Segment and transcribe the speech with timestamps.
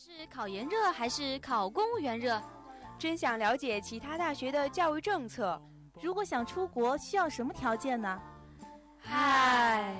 [0.00, 2.40] 是考研热还是考公务员热？
[3.00, 5.60] 真想了解其他大学的教育政策。
[6.00, 8.20] 如果想出国，需要什么条件呢？
[9.02, 9.92] 嗨，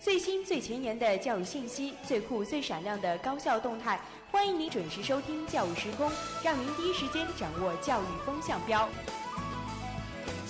[0.00, 4.00] 最新最前沿的教育信息，最酷最闪亮的高校动态，
[4.32, 6.10] 欢迎你准时收听《教育时空》，
[6.42, 8.88] 让您第一时间掌握教育风向标。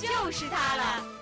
[0.00, 1.14] 就是它了。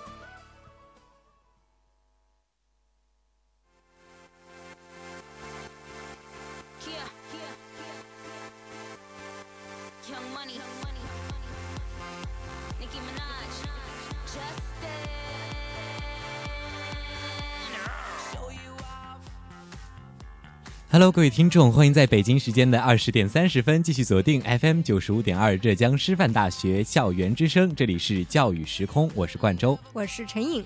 [21.03, 30.63] Hello，各位听众，欢迎在北京时间的二十点三十分继续锁定 FM 九十五点二浙江师范大学校园之声，这里是教育时空，我是冠周，我是陈颖。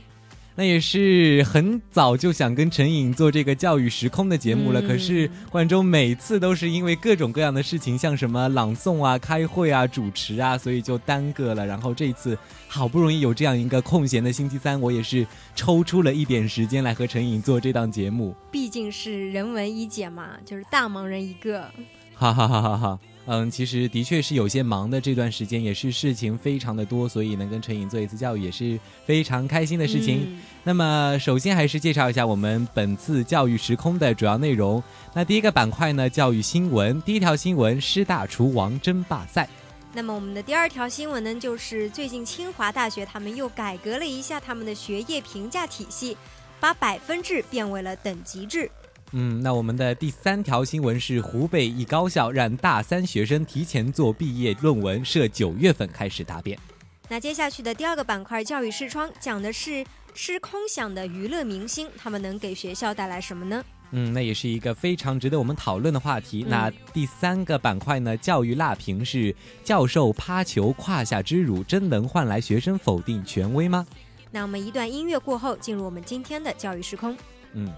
[0.59, 11.63] 那也是很早就想跟陈颖做这个教育时空的节目了，可是冠中每次都是因为各种各样的事情，像什么朗诵啊、开会啊、主持啊，所以就耽搁了。
[11.63, 12.35] 然后这次
[12.67, 18.35] 好不容易有这样一个空闲的星期三，我也是抽出了一点时间来和陈颖做这档节目。
[18.51, 21.69] 毕竟是人文一姐嘛，就是大忙人一个。
[22.15, 22.99] 哈哈哈哈哈。
[23.29, 30.39] 嗯，其实的确是有些忙的，这段时间也是事情非常的多，所以能跟陈颖做一次教育也是非常开心的事情。
[30.63, 34.81] 那么，首先还是介绍一下我们本次教育时空的主要内容。
[35.13, 39.49] 那第一个板块呢，教育新闻，第一条新闻：师大厨王争霸赛。
[39.93, 46.15] 那么，我们的第二条新闻呢，就是最近清华大学他们又改革了一下他们的学业评价体系，
[46.61, 48.71] 把百分制变为了等级制。
[49.13, 56.59] 嗯，那我们的第三条新闻是湖北一高校让大三学生提前做毕业论文，设九月份开始答辩。
[57.07, 63.63] 那接下去的第二个板块教育视窗讲的是吃空饷的娱乐明星，他们能给学校带来什么呢？
[63.91, 66.45] 嗯，那也是一个非常值得我们讨论的话题。
[66.45, 73.87] 那第三个板块呢，教育辣评是教授趴球胯下之辱，真能换来学生否定权威吗？
[74.29, 77.15] 那我们一段音乐过后，进入我们今天的教育时空。
[77.53, 77.71] 嗯。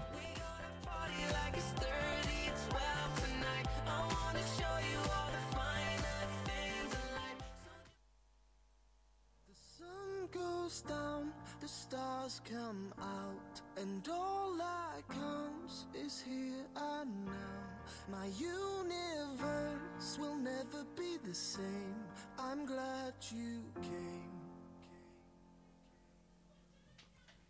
[12.38, 17.66] Come out and all that comes is here and now
[18.08, 21.96] my universe will never be the same
[22.38, 24.30] i'm glad you came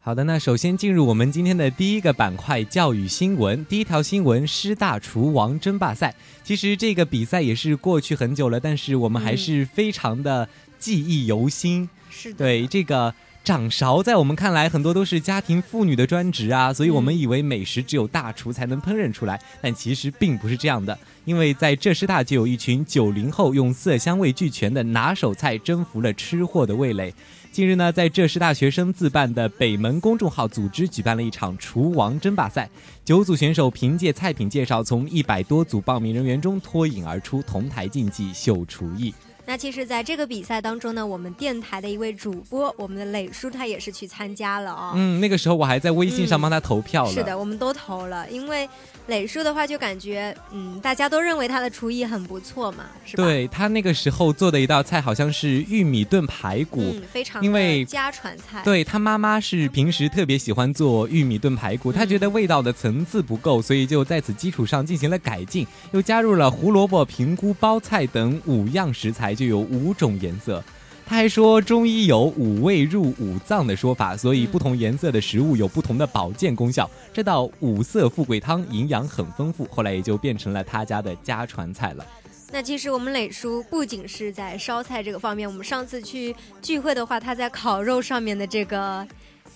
[0.02, 10.48] 好的那首先进入我们今天的第一个板块教育新闻第一条新闻师大厨王争霸赛其实这个比赛也是过去很久了但是我们还是非常的
[10.78, 20.96] 记忆犹新是对这个掌勺在我们看来很多都是家庭妇女的专职啊，所以我们以为美食只有大厨才能烹饪出来，但其实并不是这样的。
[21.24, 27.12] 因为在浙师大就有一群九零后用色香味俱全的拿手菜征服了吃货的味蕾。
[27.50, 32.68] 近日呢，在浙师大学生自办的北门公众号组织举办了一场厨王争霸赛，
[33.04, 39.12] 九组选手凭借菜品介绍，从一百多组报名人员中脱颖而出，同台竞技秀厨艺。
[39.50, 44.92] 那其实，在这个比赛当中呢，我们电台的一位主播，我们的磊叔，他也是去参加了啊。
[44.94, 47.10] 嗯，那个时候我还在微信上帮他投票了。
[47.10, 48.68] 是的，我们都投了，因为
[49.08, 53.24] 磊叔的话就感觉，嗯，大家都认为他的厨艺很不错嘛，是吧？
[53.24, 58.62] 对他那个时候做的一道菜好像是玉米炖排骨，非常因为家传菜。
[58.62, 70.10] 对他妈妈是平时特别喜欢做玉米炖排骨，他觉得味道的层次不够，所以就在此基础上进行了改进，又加入了胡萝卜、平菇、包菜等五样食材，就有五种。
[70.20, 70.62] 颜色，
[71.06, 76.90] 他还说中医有五味入五脏的说法，所以不同颜色的食物有不同的保健功效。
[77.10, 82.04] 这道五色富贵汤营养很丰富，后来也就变成了他家的家传菜了。
[82.52, 89.06] 那其实我们磊叔不仅是在烧菜这个方面，我们上次去聚会的话，他在烤肉上面的这个。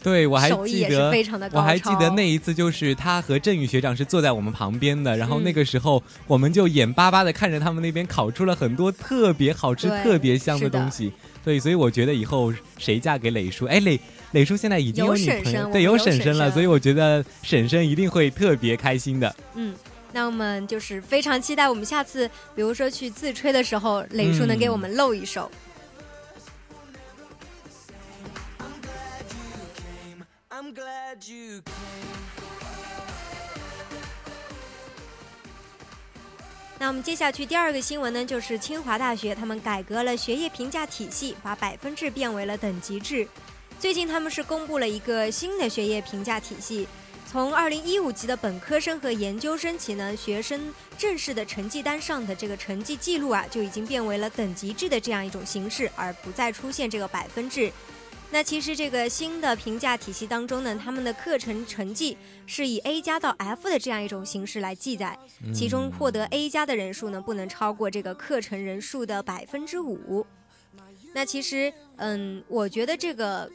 [0.04, 1.10] 对，我还记得，
[1.52, 11.10] 我还记得那一次，就是他和振宇学长是坐在我们旁边的，然后那个时候我们就眼巴巴的看着他们那边烤出了很多特别好吃、特别香的东西。
[11.42, 13.98] 对，所以我觉得以后谁嫁给磊叔，哎，磊
[14.32, 19.34] 磊叔现在已经有女朋友，对，有婶婶了，所以我觉得婶婶一定会特别开心的。
[19.54, 19.74] 嗯，
[20.12, 25.50] 那我们就是非常期待我们下次，比如说去自吹的时候，磊叔能给我们露一手。
[36.78, 43.26] 那我们接下去第二个新闻呢，就是清华大学他们改革了学业评价体系，把百分制变为了等级制。
[43.78, 46.86] 最近他们是公布了一个新的学业评价体系。
[47.30, 57.72] 从二零一五级的本科生和研究生起呢，学生正式的成绩单上的这个成绩记录啊，就已经变为了等级制的这样一种形式，而不再出现这个百分制。
[58.34, 65.16] 那其实这个新的评价体系当中呢，他们的课程成绩是以 A 加到 F 的这样一种形式来记载，
[65.54, 70.26] 其中获得 A 加的人数呢，不能超过这个课程人数的百分之五。
[71.12, 73.48] 那其实，嗯，我觉得这个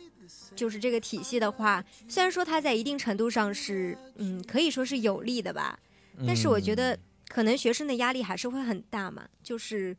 [0.56, 5.78] 就是这个体系的话，虽然说它在一定程度上是，嗯，可以说是有利的吧，
[6.26, 6.98] 但是我觉得
[7.28, 9.98] 可能学生的压力还是会很大嘛，就是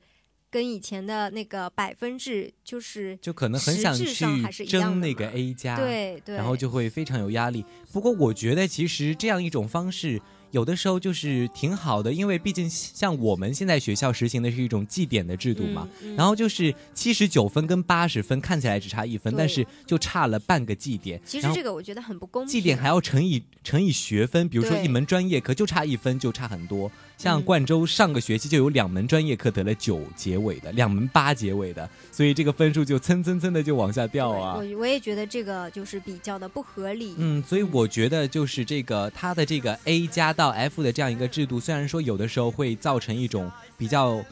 [0.51, 7.65] 跟以前的那个百分制，就是就可能很想去争那个 A 加，对对，然后就会非常有压力。
[7.93, 10.21] 不过我觉得其实这样一种方式。
[10.53, 21.21] 有的时候就是挺好的，因为毕竟像我们现在学校实行的是一种绩点的制度嘛，然后就是七十九分跟八十分看起来只差一分，但是就差了半个绩点。
[21.25, 22.51] 其实这个我觉得很不公平。
[22.51, 26.91] 绩点还要乘以乘以学分，比如说一门专业课就差一分就差很多。
[27.21, 34.57] 像冠州上个学期就有两门专业课得了九结尾的，两门八结尾的，所以这个分数就蹭蹭蹭的就往下掉啊。
[34.57, 37.15] 我我也觉得这个就是比较的不合理。
[37.19, 44.25] 嗯，所以我觉得就是这个它的这个 A 加到 F 的这样一个制度，虽然说有的时候会造成一种比较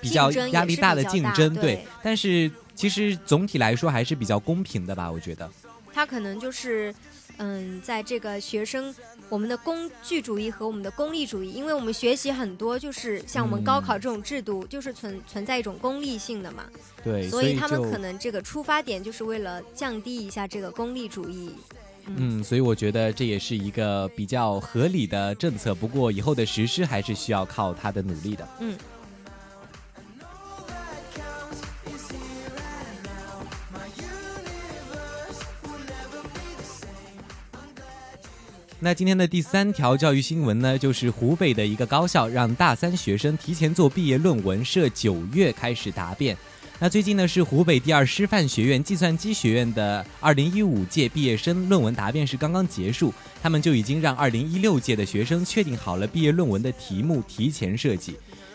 [0.00, 5.50] 比较压力大的竞争，对，但是其实总体来说还是比较公平的吧，我觉得。
[5.92, 6.94] 它可能就是。
[7.38, 8.94] 嗯，在这个学生，
[9.28, 16.64] 我们的工具主义和我们的功利主义，因为我们学习很多，就是像我们高考这种制度，就是存存在一种功利性的嘛。
[17.02, 21.52] 对，所以他们可能这个出发点就是为了降低一下这个功利主义。
[22.06, 28.48] 嗯，所以我觉得这也是一个比较合理的政策，不过以后的实施还是需要靠他的努力的。
[28.60, 28.76] 嗯。
[38.80, 46.36] 那今天的第三条教育新闻呢，就是湖北的一个高校让大三学生提前做毕业论文，设九月开始答辩。
[46.78, 58.14] 那最近呢，是湖北第二师范学院计算机学院的二零一五届毕业生论文答辩是刚刚结束，他们就已经让二零一六届的学生确定好了毕业论文的题目，提前设计。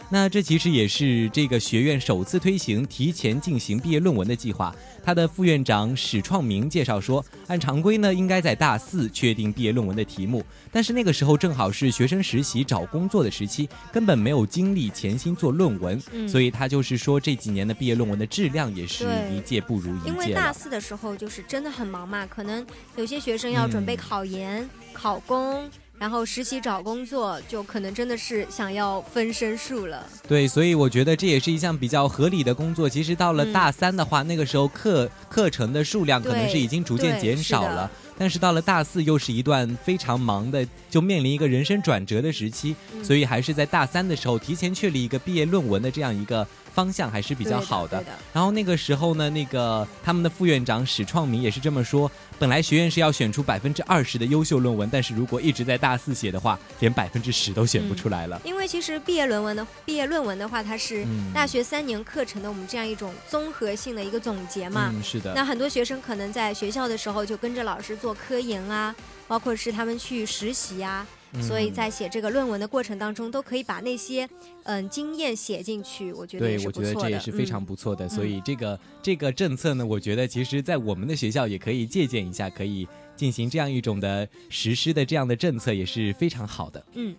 [0.09, 4.73] 那这其实也是这个学院首次推行提前进行毕业论文的计划。
[5.03, 20.09] 他的副院长史创明介绍说，按常规呢，应该在大四确定毕业论文的题目，但是那个时候正好是学生实习找工作的时期，根本没有精力潜心做论文，所以他就是说这几年的毕业论文的质量也是一届不如一届。
[20.09, 22.65] 因为大四的时候就是真的很忙嘛，可能
[22.95, 25.69] 有些学生要准备考研、考公。
[26.03, 30.05] 然后实习找工作，就可能真的是想要分身术了。
[30.27, 32.89] 对，所以我觉得这也是一项比较合理的工作。
[32.89, 37.89] 其实到了大三的话，那个时候课课程的数量可能是已经逐渐减少了。
[38.17, 42.75] 但是到了大四，又是一段非常忙的，就面临一个人生转折的时期。
[43.03, 46.47] 所以还是在大三的时候提前确立一个毕业论文的这样一个。
[46.73, 48.03] 方向还是比较好的。
[48.33, 58.41] 然后那个时候呢，那个他们的副院长史创明也是这么说：，本来学院是要选出百分之二十的优秀论文，但是如果一直在大四写的话，连百分之十都选不出来了。
[58.43, 64.91] 因为其实毕业论文的毕业论文的话，它是大学三年课程的我们这样一种综合性的一个总结嘛。
[64.91, 65.31] 嗯，是的。
[65.35, 68.93] 那很多学生可能在学校的时候就跟着老师做科研啊，
[69.29, 71.07] 包括是他们去实习啊。
[71.41, 74.29] 所以在写这个论文的过程当中，都可以把那些
[74.63, 78.09] 嗯经验写进去，我觉得对，我觉得这也是非常不错的。
[78.09, 86.85] 所以这个这个政策呢，我觉得其实在我们的学校也可以借鉴一下，可以进行这样一种的实施的这样的政策也是非常好的。
[86.93, 87.15] 嗯。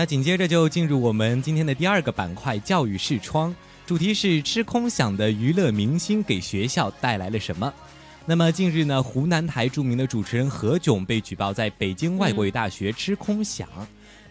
[0.00, 3.54] 那紧接着就进入我们今天的第二个板块——教育视窗，
[3.84, 7.70] 主题是吃空饷的娱乐明星给学校带来了什么？
[8.24, 13.66] 那么近日呢，湖南台著名的主持人何炅被举报在北京外国语大学吃空饷，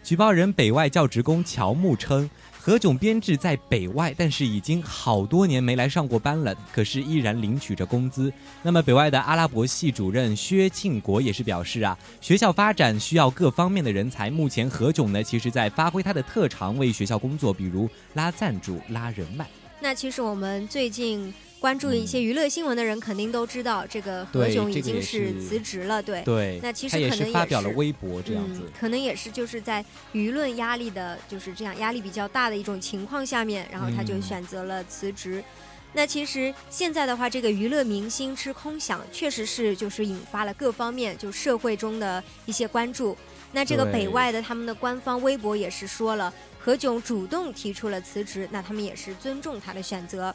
[0.02, 2.28] 举报人北外教职工乔木称。
[2.62, 8.30] 何炅编制在北外，但是已经好多年没来上过班了，可是依然领取着工资。
[8.62, 14.30] 那么北外的阿拉伯系主任薛庆国也是表示啊，学校发展需要各方面的人才。
[14.30, 19.48] 目前何炅呢，其实在发挥他的特长，为学校工作，比如拉赞助、拉人脉。
[19.80, 26.02] 那其实我们最近关注一些娱乐新闻的人肯定都知道，这个何炅已经是辞职了。
[26.02, 26.58] 对，对。
[26.62, 35.44] 那其实可能也是发表了微博这样子，可能也是就是在舆论压力的，就是这样压力比较大的一种情况下面，然后他就选择了辞职。
[35.92, 43.14] 那其实现在的话，这个娱乐明星吃空饷，确实是就是引发了各方面就社会中的一些关注。
[43.52, 50.34] 那这个北外的他们的官方微博也是说了，何炅主动提出了辞职，那他们也是尊重他的选择。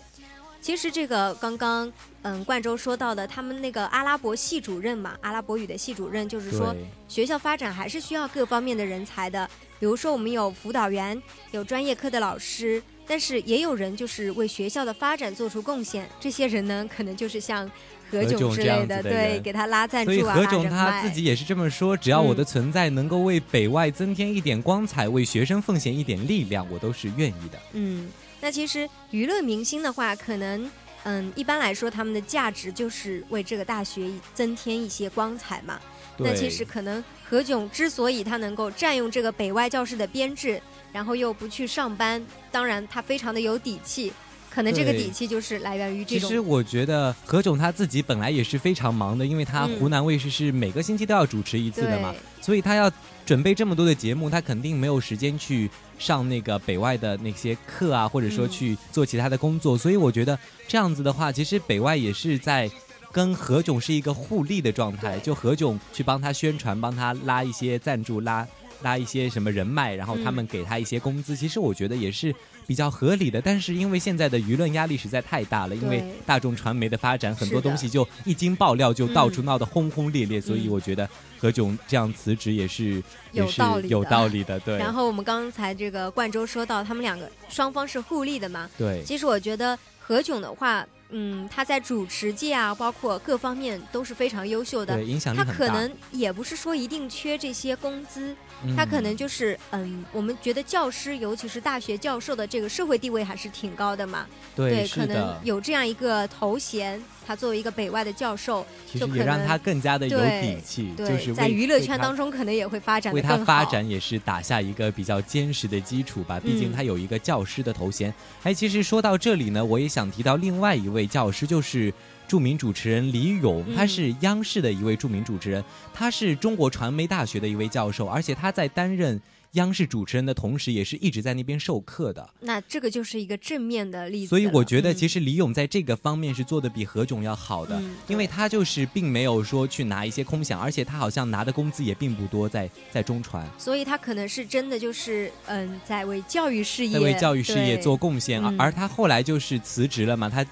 [0.65, 1.93] 其实这个刚刚，
[2.23, 6.75] 嗯，冠州说到的，他们那个阿拉伯系主任嘛，阿拉伯语的系主任，就是说
[7.07, 9.47] 学校发展还是需要各方面的人才的。
[9.79, 16.09] 比如说我们有辅导员，有专业课的老师，但是也有人就是为学校的发展做出贡献。
[16.19, 17.69] 这些人呢，可能就是像
[18.09, 27.59] 何炅之类的，对，给他拉赞助啊，所以何炅他自己也是这么说：，只要我的存在能够为北外增添一点光彩，为学生奉献一点力量，我都是愿意的。
[27.73, 28.09] 嗯。
[28.45, 30.69] 那其实娱乐明星的话，可能
[31.01, 35.79] 嗯，一般来说他们的价值就是为这个大学增添一些光彩嘛。
[36.19, 40.61] 那其实可能何炅之所以他能够占用这个北外教室的编制，
[40.93, 44.13] 然后又不去上班，当然他非常的有底气。
[44.47, 46.29] 可能这个底气就是来源于这种。
[46.29, 52.91] 其实我觉得何炅他自己本来也是非常忙的，因为他湖南卫视是每个星期都要主持一次的嘛，所以他要
[53.25, 59.77] 准备这么多的节目，他肯定没有时间去上那个北外的那些课啊，或者说去做其他的工作。
[59.77, 62.69] 所以我觉得这样子的话，其实北外也是在
[63.11, 68.47] 跟何炅是一个互利的状态，就何炅去帮他宣传，帮他拉一些赞助，拉
[68.81, 71.35] 拉一些什么人脉，然后他们给他一些工资。
[71.35, 72.33] 其实我觉得也是。
[72.67, 81.07] 比较合理的，但是因为现在的舆论压力实在太大了，因为大众传媒的发展，很多东西就一经爆料就到处闹得轰轰烈烈，所以我觉得
[81.45, 84.59] 何炅这样辞职也是有道理有道理的。
[84.61, 84.77] 对。
[84.77, 88.67] 然后我们刚才这个冠周说到，他们两个双方是互利的嘛？
[88.77, 89.03] 对。
[89.05, 90.85] 其实我觉得何炅的话。
[91.09, 94.95] 嗯，他在主持界啊，包括各方面都是非常优秀的。
[94.95, 98.35] 对，影响力他可能也不是说一定缺这些工资，
[98.75, 104.25] 他可能就是嗯，我们觉得教师，尤其是大学教授的这个社会地位还是挺高的嘛。
[104.55, 107.01] 对，可能有这样一个头衔。
[107.27, 116.39] 他作为一个北外的教授，其实也让他更加的有底气，就是在娱乐圈当中可能也会发展为他发展也是打下一个比较坚实的基础吧。
[116.39, 118.13] 毕竟他有一个教师的头衔。
[118.43, 121.91] 哎，其实说到这里呢，我也想提到另外一位教师，就是
[122.27, 125.63] 著名主持人李咏，他是央视的一位著名主持人，
[125.93, 129.21] 他是中国传媒大学的一位教授，而且他在担任。
[129.55, 132.29] 央视主持人的同时，也是一直在那边授课的。
[132.41, 134.27] 那这个就是一个正面的例子。
[134.27, 143.49] 所以我觉得，其实李咏在这个方面是做的比何炅要好的，因为他就是并没有说去拿一些空饷，而且他好像拿的工资也并不多，在在中传。
[143.57, 150.45] 所以他可能是真的就是嗯，在为教育事业在为教育事业做贡献，而而他后来就是辞职了嘛，他。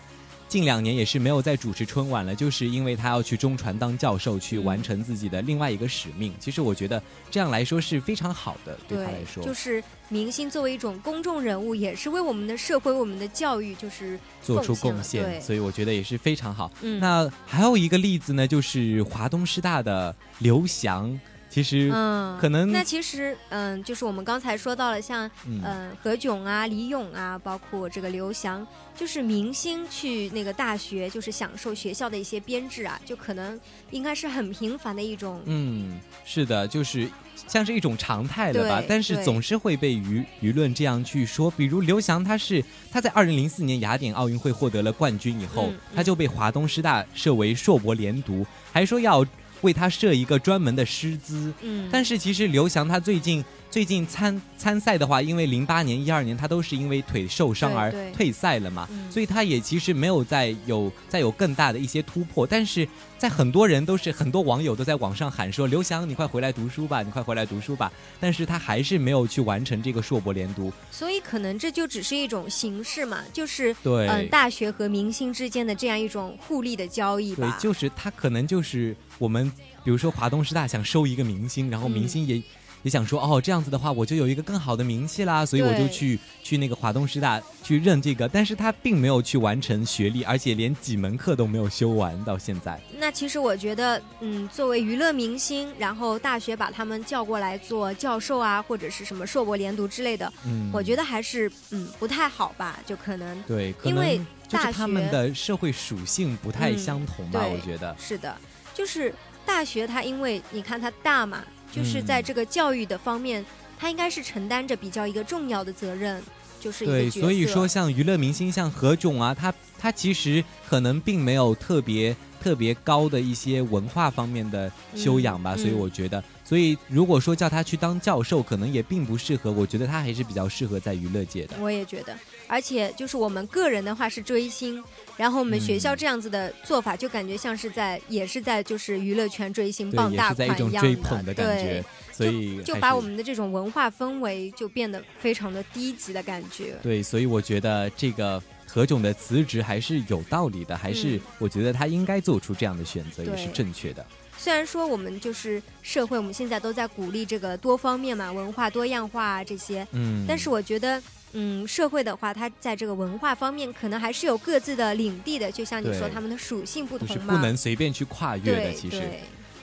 [0.53, 6.31] 近两年也是没有再主持春晚了，就是因为他要去中传当教授，去完成自己的另外一个使命。
[6.39, 9.43] 其实我觉得这样来说是非常好的，对他来说。
[9.43, 15.41] 就是明星作为一种公众人物，也是为我们的社会、我们的教育，就是做出贡献。
[15.41, 16.71] 所以我觉得也是非常好。
[16.99, 21.19] 那还有一个例子呢，就是华东师大的刘翔。
[21.53, 33.59] 其实，嗯，可能那其实，嗯，就是我们刚才说到了，像，嗯，何炅啊、李咏啊，包括这个刘翔，就是明星去那个大学，就是享受学校的一些编制啊，就可能
[33.91, 35.39] 应该是很平凡的一种。
[35.45, 37.07] 嗯，是的，就是
[37.47, 38.83] 像是一种常态了吧？
[38.89, 41.51] 但是总是会被舆舆论这样去说。
[41.51, 49.23] 比如刘翔，他是他在二零零四年雅典奥运会获得了冠军以后，他就被华东师大设为硕博连读，还说要。
[49.63, 53.43] 为他设一个专门的师资，嗯，但是其实刘翔他最近。
[53.73, 62.45] 最近参参赛的话，因为零八年、一二年他都是因为腿受伤而退赛了嘛，所以他也其实没有再有再有更大的一些突破。
[62.45, 62.87] 但是
[63.17, 70.71] 在很多人都是很多网友都在网上喊说：“刘翔，你快回来读书吧，你快回来读书吧。”但是他还是没有去完成这个硕博连读。
[70.91, 77.57] 所以可能这就只是一种形式嘛，就是对嗯，大学和明星之间的这样一种互利的交易吧。
[77.57, 79.51] 对，就是他可能就是我们
[79.83, 82.39] 比如说华东师大想收一个明星，然后明星也。
[82.83, 92.79] 也想说哦，这样子的话，我就有一个更好的名气啦，所以我就去去那个华东师大去认这个，但是他并没有去完成学历，而且连几门课都没有修完到现在。
[92.97, 108.35] 那其实我觉得，嗯，作为娱乐明星，然后大学把他们叫过来做教授啊，或者是什么硕博连读之类的，嗯，我觉得还是嗯不太好吧，就可能对，因为就是他们的社会属性不太相同吧，我觉得是的，
[108.73, 111.41] 就是大学它因为你看它大嘛。
[111.73, 113.43] 就是在这个教育的方面，
[113.79, 116.21] 他应该是承担着比较一个重要的责任。
[116.59, 117.19] 就是一个角对，色。
[117.19, 129.51] 所以说像娱乐明星，像何炅啊，他他其实可能并没有特别特别高的一些文化方面的修养吧，嗯所以嗯我觉得，所以如果说叫他去当教授，可能也并不适合。
[129.51, 131.55] 我觉得他还是比较适合在娱乐界的。
[131.59, 132.15] 我也觉得，
[132.47, 134.83] 而且就是我们个人的话是追星，
[135.15, 146.75] 然后我们学校嗯这样子的做法，就感觉像是在也是在就是娱乐圈追星对，傍大也是在一款样种追捧的感对觉，，所以就把我们的这种文化氛围就变得非常的低级的感觉。
[146.83, 154.05] 对，所以我觉得这个何炅的辞职还是有道理的，还是嗯我觉得他应该做出这样的选择，也是正确的。
[154.43, 161.01] 虽然说我们就是社会，我们现在都在鼓励这个多方面嘛，文化多样化啊这些，嗯，但是我觉得。
[161.35, 167.35] 嗯，社会的话，它在这个文化方面可能还是有各自的领地的，就像你说，他们的属性不就是同嘛。
[167.35, 169.01] 不能随便去跨越的，其实。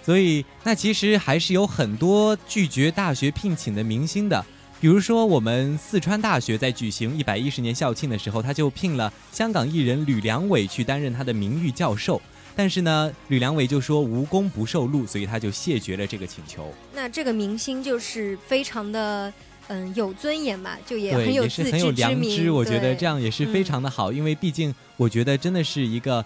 [0.04, 4.44] 所以，那其实还是有很多拒绝大学聘请的明星的。
[4.80, 12.20] 比如说，我们四川大学在举行一百一十年校庆的时候，他就聘了香港艺人吕良伟去担任他的名誉教授。
[12.61, 16.71] 但是呢，吕良伟就说无功不受禄，所以他就谢绝了这个请求。
[16.93, 19.33] 那这个明星就是非常的
[19.69, 22.55] 嗯有尊严嘛，就也，很有也是自很有良知之明。
[22.55, 26.23] 我觉得这样也是非常的好，因为毕竟我觉得真的是一个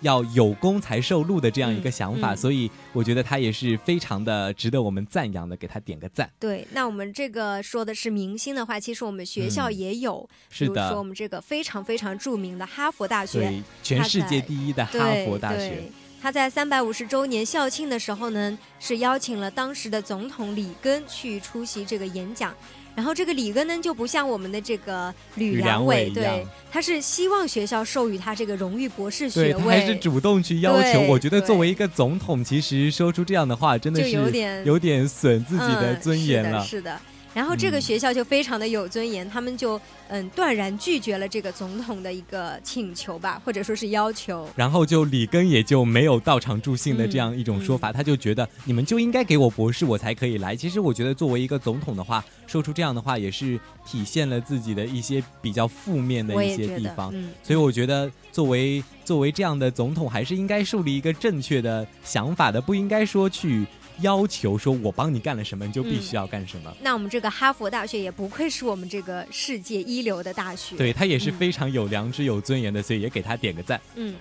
[0.00, 6.30] 要有功才受禄的这样一个嗯想法，嗯所以我觉得他也是非常的值得我们赞扬的，给他点个赞。
[6.38, 15.82] 对，那我们这个说的是明星的话，其实我们学校嗯也有，比是的如说我，们这个非常非常著名的哈佛大学，对，全世界第一的哈佛大学。
[16.20, 22.52] 他在三百五十周年校庆的时候呢，是邀请了当时的总统里根去出席这个演讲。
[22.98, 36.60] 然后这个里根呢，就不像我们的这个吕吕良良伟对，他是希望学校授予他这个荣誉博士学位他还是，主动去要求，我觉得作为一个总统，其实说出这样的话，真的是有点有点损自己的嗯尊严了。
[36.64, 37.00] 是的，是的。
[37.34, 44.48] 然后这个嗯学校就非常的有尊严，他们就嗯断然拒绝了这个总统的一个请求吧，或者说是要求。
[44.56, 50.56] 然后就里根也就没有到场助兴的嗯这样一种说法，他就觉得你们就应该给我博士，我才可以来。
[50.56, 57.10] 其实我觉得作为一个总统的话，说出这样的话也是体现了自己的一些比较负面的一些地方。
[57.14, 63.66] 嗯，所以我觉得作为作为这样的总统，还是应该树立一个正确的想法的，不应该说去
[64.00, 66.72] 要求说我帮你干了什么，你就必须要干什么。
[66.80, 70.76] 那我们这个哈佛大学也不愧是我们这个世界一流的大学。
[70.76, 73.80] 对他也是嗯非常有良知、有尊严的，所以也给他点个赞。
[73.96, 74.14] 嗯，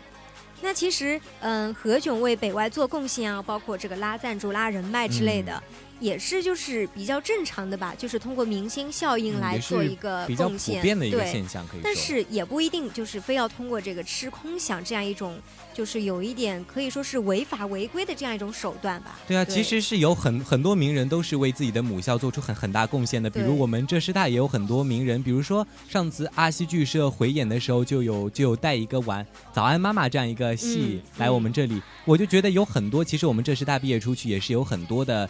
[0.62, 11.32] 那其实，嗯，何炅为北外做贡献啊，包括这个拉赞助、拉人脉之类的，嗯也是就是比较正常的吧，就是通过明星效应来做一个比较普遍的一个对。
[11.32, 11.82] 现象，可以说。
[11.84, 15.38] 但是也不一定就是非要通过这个吃空饷这样一种，
[15.74, 19.20] 就是有一点可以说是违法违规的这样一种手段吧。
[19.28, 35.28] 对啊，对其实是有很很多名人都是为自己的母校做出很很大贡献的，比如我们浙师大也有很多名人，比如说上次阿西剧社回演的时候就有就有带一个玩《早安妈妈》这样一个戏、嗯来我们这里，我就觉得有很多，其实我们浙师大毕业出去也是有很多的。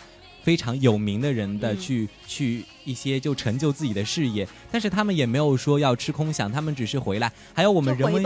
[0.47, 7.29] 非常有名的人的嗯去、去一些就成就自己的事业，但是他们也没有说要吃空饷，他们只是回来。
[7.53, 8.23] 还有我我们人文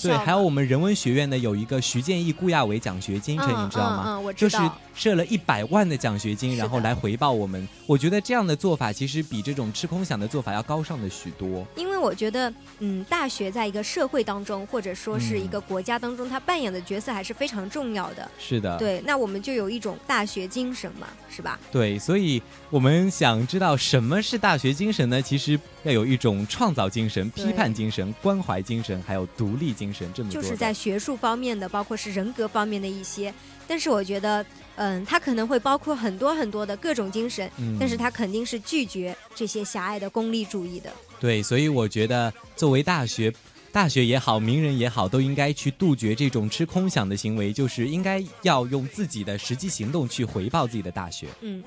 [0.00, 4.04] 对，还有我们人文学院的有一个徐建义、顾亚伟奖学金，你知道吗？
[4.06, 4.56] 嗯嗯，我就是。
[4.96, 7.68] 设了一百万的奖学金，然后来回报我们。
[7.86, 11.64] 我觉得这样的做法其实比这种吃空饷的做法要高尚的许多。
[11.76, 18.28] 因为我觉得，嗯，大学在一个社会当中，或者说是一个国家当中，它扮演的角色还是非常重要的。
[18.38, 21.60] 是的，对，那我们就有一种大学精神嘛，是吧？
[21.70, 25.20] 对所以我们想知道什么是大学精神呢？
[25.20, 30.40] 其实要有一种创造精神、批判精神、关怀精神，还有独立精神，这么多。
[30.40, 33.32] 就是在学术方面的，包括是人格方面的一些。
[33.66, 34.44] 但是我觉得，
[34.76, 40.92] 嗯，它可能会包括很多很多的各种精神，嗯但是它肯定是拒绝这些狭隘的功利主义的。
[41.18, 43.32] 对，所以我觉得作为大学。
[43.72, 51.26] 大学也好，名人也好，都应该去杜绝这种吃空饷的行为，就是应该要用自己的实际行动去回报自己的大学。
[51.42, 51.62] 嗯，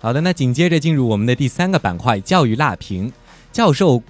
[0.00, 3.12] 好的，那紧接着进入我们的第三个板块——教育辣评。
[3.50, 4.00] 教授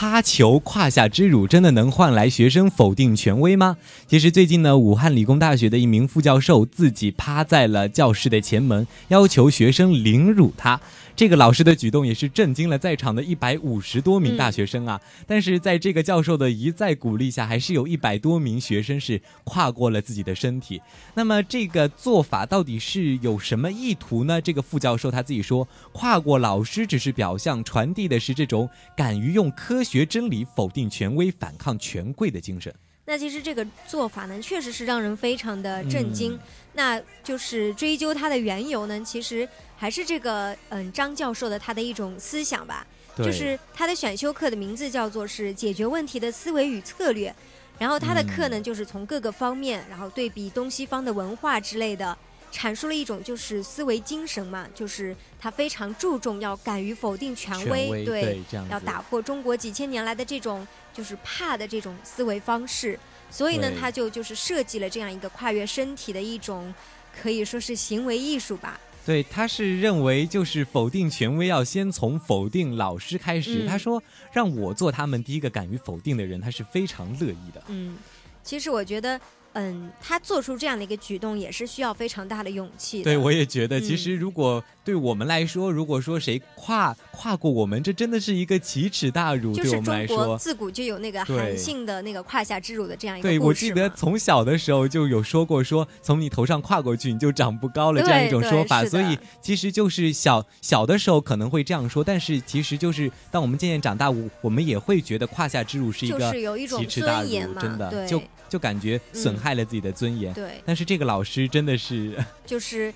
[0.00, 3.76] 趴球胯下之辱，真的能换来学生否定权威吗？
[4.06, 10.80] 其实最近呢，武汉理工大学的一名副教授自己趴在了教室的前门，要求学生凌辱他。
[11.16, 15.00] 这个老师的举动也是震惊了在场的一百五十多名大学生啊！
[15.26, 20.80] 但是在这个教授的一再鼓励下，还是有一百多名学生是跨过了自己的身体。
[21.14, 24.40] 那么这个做法到底是有什么意图呢？
[24.40, 32.74] 这个副教授他自己说，跨过老师只是表象，传递的是这种敢于用科学真理否定权威、反抗权贵的精神。
[33.06, 36.38] 那其实这个做法呢，确实是让人非常的震惊。
[36.74, 39.48] 那就是追究它的缘由呢，其实
[39.78, 42.86] 还是这个嗯张教授的他的一种思想吧。
[43.16, 47.34] 就是他的选修课的名字叫做是解决问题的思维与策略，
[47.78, 52.16] 然后他的课呢就是从各个方面，然后对比东西方的文化之类的，
[52.52, 60.66] 阐述了一种就是思维精神嘛，就是他非常注重要敢于否定权威，对，要打破中国几千年来的这种。
[60.90, 62.98] 就是怕的这种思维方式，
[63.30, 66.74] 所以呢，他就就是设计了这样一个跨越身体的一种，
[67.22, 68.80] 可以说是行为艺术吧。
[69.06, 73.64] 对，他是认为就是否定权威要先从否定老师开始。
[73.68, 77.62] 他说让我做他们第一个敢于否定的人，他是非常乐意的。
[77.68, 77.96] 嗯，
[78.42, 79.20] 其实我觉得。
[79.54, 83.02] 嗯，他做出这样的一个举动也是需要非常大的勇气。
[83.02, 89.52] 对，我也觉得，其实如果对我们来说，如果说谁跨跨过我们，这真的是一个奇耻大辱。
[89.52, 98.82] 就是中国自古就有那个韩信的那个胯下之辱的这样一个对，我记得从小的时候就有说过，说从你头上跨过去你就长不高了这样一种说法。
[98.86, 106.32] 所以其实就是小小的时候可能会这样说，但是其实就是当我们渐渐长大，我我们也会觉得胯下之辱是一个
[106.66, 107.28] 奇耻大辱，
[107.60, 108.22] 真的就。
[108.48, 110.52] 就感觉损害了自己的尊严，对。
[110.64, 112.90] 但是这个老师真的是，就是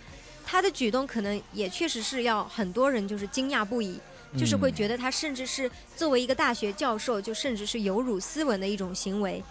[0.53, 3.99] 他的举动可能也确实是要很多人就是惊讶不已，
[4.37, 9.43] 就是会觉得他甚至是作为一个大学教授，就甚至是有辱斯文的一种行为。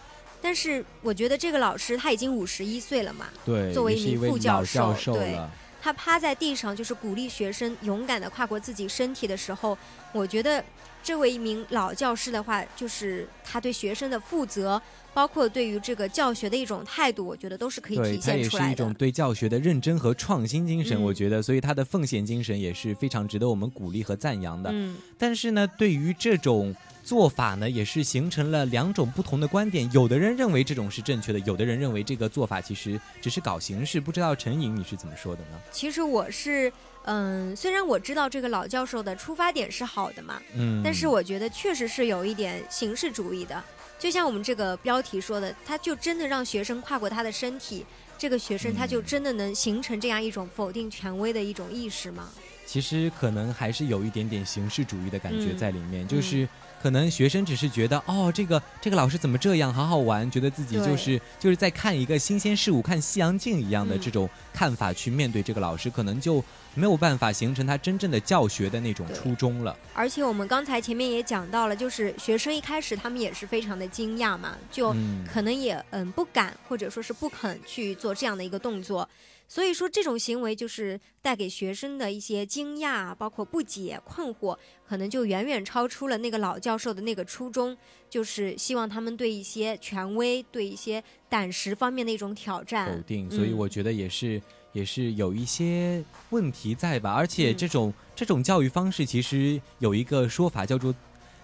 [0.44, 5.40] 但是我觉得这个老师他已经五十一岁了嘛，对，作为一名副教授，对，
[5.82, 9.78] 他趴在地上就是鼓励学生勇敢的跨过自己身体的时候，
[10.13, 10.63] 我觉得
[11.04, 14.82] 这位一名老教师的话，就是他对学生的负责。
[15.13, 18.67] 包括对于这个教学的一种态度，我觉得都是可以体现出来的。
[18.67, 24.70] 是一种对教学的认真和创新精神，我觉得，所以他的奉献精神也是非常值得我们鼓励和赞扬的。
[24.72, 26.74] 嗯，但是呢，对于这种
[27.12, 29.91] 做法呢，也是形成了两种不同的观点。
[29.91, 34.00] 有的人认为这种是正确的，有的人认为这个做法其实只是搞形式。
[34.00, 35.60] 不知道陈颖你是怎么说的呢？
[35.74, 36.71] 其实我是，
[37.04, 43.62] 嗯，虽然我知道这个老教授的出发点是好的嘛，嗯，但是我觉得确实是有一点形式主义的。
[44.00, 47.86] 就像我们这个标题说的，他就真的让学生跨过他的身体，
[48.17, 52.30] 这个学生他就真的能形成这样一种否定权威的一种意识吗？
[52.65, 56.47] 其实可能还是有一点点形式主义的感觉在里面，就是
[56.82, 66.44] 可能学生只是觉得哦，这个这个老师怎么这样，好好玩，觉得自己就是就是在看一个新鲜事物，看西洋镜一样的这种看法去面对这个老师，可能就。
[66.74, 69.76] 没有办法形成他真正的教学的那种初衷了。
[69.94, 74.96] 而且我们刚才前面也讲到了，就是学生一开始他们也是非常的惊讶嘛，就
[75.30, 79.06] 可能也嗯不敢或者说是不肯去做这样的一个动作。
[79.52, 87.78] 所以说这种行为就是带给学生的一些惊讶，包括不解、困惑，可能就远远超出了那个老教授的那个初衷，
[88.10, 93.30] 就是希望他们对一些权威、对一些胆识方面的一种挑战否定。
[93.30, 94.42] 所以我觉得也是。
[94.74, 100.96] 也是有一些问题在吧，而且这种这种教育方式其实有一个说法叫做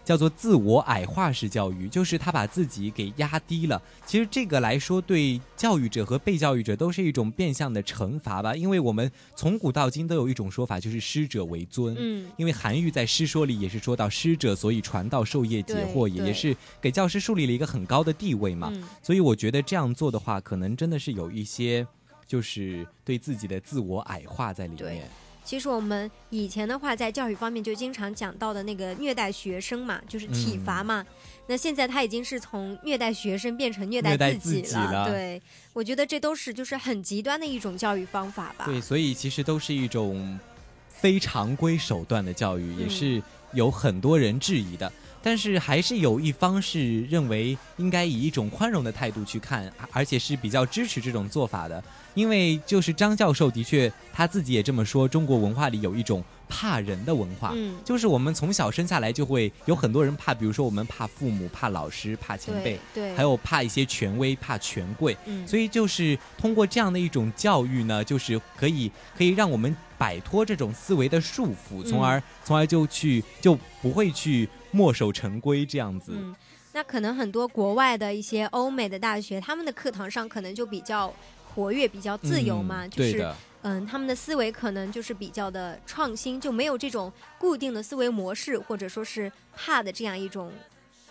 [0.08, 3.82] 叫做自我矮化式教育，就是他把自己给压低了。
[4.06, 11.94] 其实这个来说，对教育者和被教育者都是一种变相的惩罚吧，因为我们从古到今都有一种说法，就是师者为尊。
[12.00, 18.72] 嗯，因为韩愈在《师说》里也是说到师者，所以传道授业解惑也，也是给教师树立了一个很高的地位嘛。
[19.04, 21.86] 所以我觉得这样做的话，可能真的是有一些。
[22.26, 25.10] 就是对自己的自我矮化在里面。
[25.48, 31.06] 其实我们以前的话，在教育方面就经常讲到的那个虐待学生嘛，就是体罚嘛。
[31.48, 35.10] 那现在他已经是从虐待学生变成虐待自己了。
[35.10, 38.66] 对，我觉得这都是就是很极端的一种教育方法吧。
[38.66, 40.38] 对，所以其实都是一种
[40.90, 44.92] 非常规手段的教育，也是有很多人质疑的。
[45.28, 51.84] 但是还是有一方是认为应该以一种宽容的态度去看，而且是比较支持这种做法的。
[52.14, 74.48] 因为就是张教授的确他自己也这么说，中国文化里有一种怕人的文化，嗯，就是我们从小生下来就会有很多人怕，比如说我们怕父母、怕老师、怕前辈，对，还有怕一些权威、怕权贵，嗯，所以就是通过这样的一种教育呢，就是可以可以让我们摆脱这种思维的束缚，从而从而就去就不会去。
[74.72, 76.36] 墨守成规这样子，嗯，
[76.74, 81.14] 那可能很多国外的一些欧美的大学，他们的课堂上可能就比较
[81.54, 90.52] 活跃、比较自由嘛，就是嗯，他们的思维可能就是比较的创新，就没有这种固定的思维模式，或者说是怕的这样一种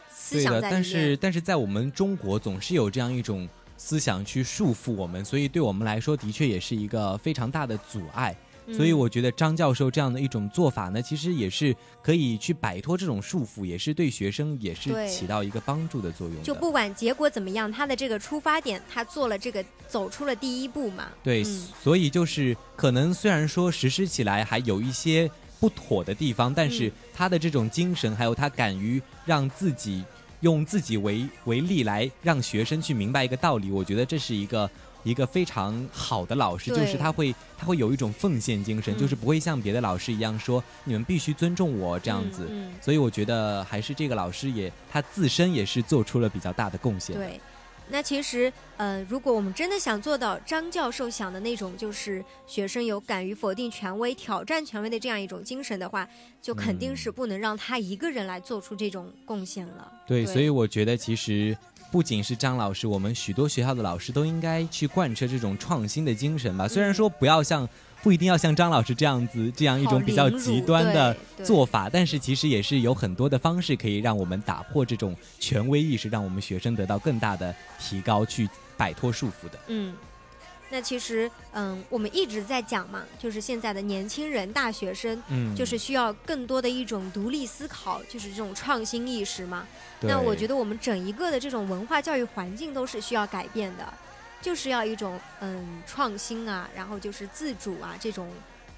[0.08, 0.40] 思。
[0.40, 0.70] 想在里面。
[0.70, 8.34] 但是但是在我们中国总是有这样一种思想去束缚我们，所以对我们来说的确也是一个非常大的阻碍。
[8.72, 16.42] 所以嗯我觉得张教授这样的一种做法呢，其实也是可以去摆脱这种束缚，也是对学生也是起到一个帮助的作用的。
[16.42, 21.08] 就不管结果怎么样，他的这个出发点，他做了这个走出了第一步嘛。
[21.22, 30.04] 对，嗯所以就是可能虽然说实施起来还有一些不妥的地方，但是嗯他的这种精神，还有他敢于让自己
[30.40, 34.68] 用自己为为例来让学生去明白一个道理，我觉得这是一个。
[35.06, 42.42] 一个非常好的老师，就是他会他会有一种奉献精神，嗯就是不会像别的老师一样说你们必须尊重我这样子。
[42.50, 47.16] 嗯嗯所以我觉得还是这个老师也他自身也是做出了比较大的贡献。
[47.16, 47.40] 对，
[47.88, 56.08] 那其实，呃，如果我们真的想做到张教授想的那种，就是学生有敢于否定权威、挑战权威的这样一种精神的话，
[56.42, 59.92] 就肯定是不能让他一个人来做出这种贡献了。
[60.04, 61.56] 对，对所以我觉得其实
[61.90, 66.66] 不仅是张老师，我们许多学校的老师都应该去贯彻这种创新的精神吧。
[66.68, 67.68] 虽然说不要像。
[68.02, 79.58] 不一定要像张老师这样子，这样一种比较极端的做法，但是其实也是有很多的方式可以让我们打破这种权威意识，让我们学生得到更大的提高，去摆脱束缚的。
[79.66, 79.92] 嗯，
[80.68, 89.66] 那其实，嗯，我们一直在讲嘛，就是现在的年轻人、大学生，嗯，就是需要更多的一种独立思考，就是这种创新意识嘛。
[90.00, 93.94] 那我觉得我们整一个的这种文化教育环境都是需要改变的，
[94.42, 98.28] 就是要一种嗯创新啊，然后就是自主啊这种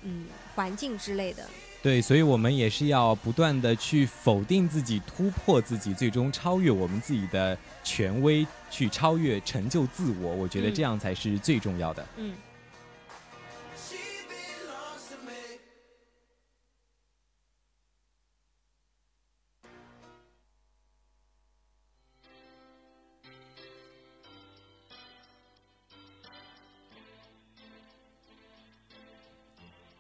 [0.03, 1.43] 嗯环境之类的。
[1.81, 10.35] 对，所以我们也是要不断的去否定自己，突破自己，最终超越我们自己的权威，去超越、成就自我。
[10.35, 12.05] 我觉得嗯这样才是最重要的。
[12.17, 12.33] 嗯。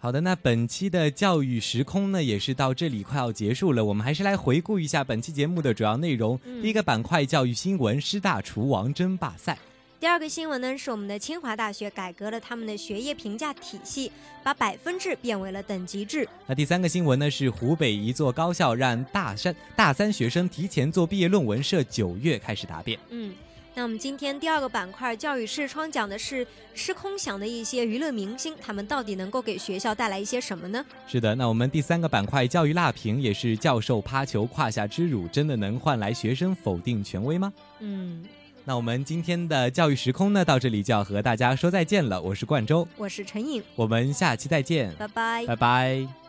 [0.09, 3.85] 好的，那本期的教育时空呢，也是到这里快要结束了。
[3.85, 6.41] 我们还是来回顾一下本期节目的主要内容。
[6.47, 9.59] 嗯第一个板块教育新闻：师大厨王争霸赛。
[10.01, 14.11] 第二个新闻呢，是我们的清华大学改革了他们的学业评价体系，
[14.43, 16.27] 把百分制变为了等级制。
[16.47, 22.99] 那第三个新闻呢，是湖北一座高校让大三大三学生提前做毕业论文，设九月开始答辩。
[23.11, 23.35] 嗯，
[23.79, 30.85] 那我们今天第二个板块教育视窗讲的是吃空想的一些娱乐明星，他们到底能够给学校带来一些什么呢？
[31.07, 37.53] 是的，那我们第三个板块教育辣评也是教授趴球胯下之辱，真的能换来学生否定权威吗？
[37.79, 38.25] 嗯，
[38.65, 42.21] 那我们今天的教育时空呢，到这里就要和大家说再见了。
[42.21, 45.47] 我是冠周，我是陈颖，我们下期再见，拜拜。
[45.47, 46.28] 拜拜